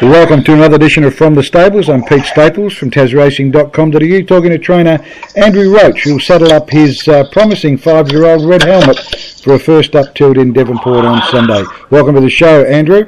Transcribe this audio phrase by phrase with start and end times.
[0.00, 1.88] Welcome to another edition of From the Stables.
[1.88, 7.24] I'm Pete Staples from TasRacing.com.au talking to trainer Andrew Roach who'll saddle up his uh,
[7.32, 8.96] promising five-year-old red helmet
[9.42, 11.64] for a first up tilt in Devonport on Sunday.
[11.90, 13.06] Welcome to the show, Andrew.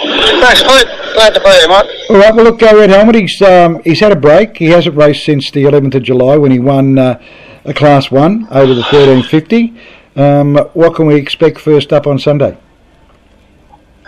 [0.00, 0.88] Thanks, Pete.
[1.14, 2.10] Glad to be here, mate.
[2.10, 4.56] All right, well, look, uh, Red Helmet, he's, um, he's had a break.
[4.56, 7.22] He hasn't raced since the 11th of July when he won uh,
[7.64, 9.78] a Class 1 over the 1350.
[10.16, 12.58] Um, what can we expect first up on Sunday?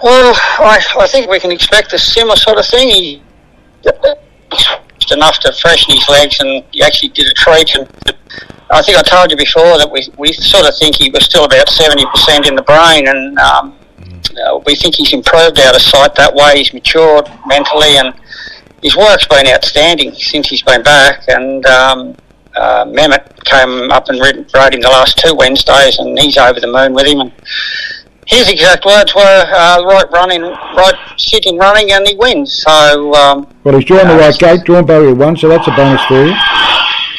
[0.04, 2.90] Well, I, I think we can expect a similar sort of thing.
[2.90, 3.22] He
[4.98, 7.74] just enough to freshen his legs, and he actually did a treat.
[7.74, 7.88] And
[8.70, 11.46] I think I told you before that we, we sort of think he was still
[11.46, 13.78] about seventy percent in the brain, and um,
[14.44, 16.58] uh, we think he's improved out of sight that way.
[16.58, 18.14] He's matured mentally, and
[18.82, 21.24] his work's been outstanding since he's been back.
[21.28, 22.14] And um,
[22.54, 26.70] uh, Mehmet came up and rode him the last two Wednesdays, and he's over the
[26.70, 27.20] moon with him.
[27.20, 27.32] And
[28.26, 32.62] his exact words were uh, right running, right sitting running, and he wins.
[32.62, 36.02] So um, well, he's drawn the right gate, drawn barrier one, so that's a bonus
[36.06, 36.34] for you.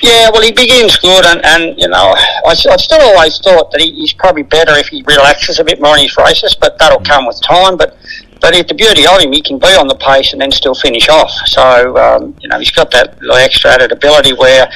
[0.02, 2.14] Yeah, well, he begins good, and, and you know,
[2.46, 5.82] I, I still always thought that he, he's probably better if he relaxes a bit
[5.82, 7.78] more in his races, but that'll come with time.
[7.78, 7.98] But
[8.42, 11.10] but the beauty of him, he can be on the pace and then still finish
[11.10, 11.32] off.
[11.46, 14.70] So um, you know, he's got that little extra added ability where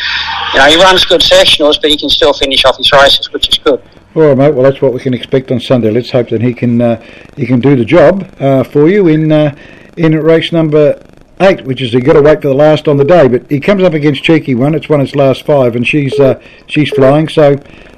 [0.53, 3.49] you know he runs good sectionals, but he can still finish off his races, which
[3.49, 3.83] is good.
[4.15, 4.55] All right, mate.
[4.55, 5.91] Well, that's what we can expect on Sunday.
[5.91, 7.03] Let's hope that he can uh,
[7.35, 9.55] he can do the job uh, for you in uh,
[9.97, 10.99] in race number
[11.41, 13.27] eight, which is you got to wait for the last on the day.
[13.27, 14.73] But he comes up against Cheeky One.
[14.73, 17.29] It's won its last five, and she's uh, she's flying.
[17.29, 17.55] So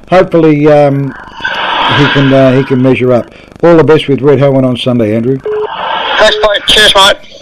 [0.09, 3.33] hopefully um, he can uh, he can measure up.
[3.63, 5.37] All the best with Red Helmet on Sunday, Andrew.
[5.37, 6.61] Thanks, mate.
[6.67, 7.40] Cheers, mate.